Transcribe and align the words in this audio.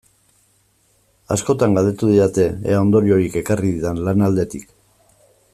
Askotan 1.35 1.77
galdetu 1.79 2.09
didate 2.13 2.47
ea 2.73 2.81
ondoriorik 2.87 3.39
ekarri 3.45 3.73
didan 3.79 4.05
lan 4.09 4.29
aldetik. 4.31 4.69